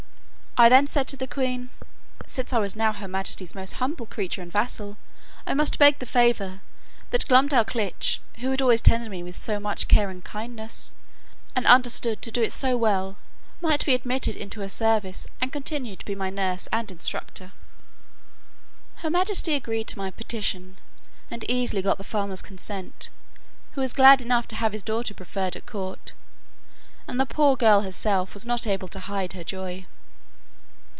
[0.57, 1.69] I then said to the queen,
[2.27, 4.97] "since I was now her majesty's most humble creature and vassal,
[5.47, 6.59] I must beg the favour,
[7.11, 10.93] that Glumdalclitch, who had always tended me with so much care and kindness,
[11.55, 13.15] and understood to do it so well,
[13.61, 17.53] might be admitted into her service, and continue to be my nurse and instructor."
[18.95, 20.75] Her majesty agreed to my petition,
[21.31, 23.07] and easily got the farmer's consent,
[23.71, 26.11] who was glad enough to have his daughter preferred at court,
[27.07, 29.85] and the poor girl herself was not able to hide her joy.